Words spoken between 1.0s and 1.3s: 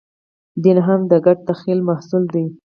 د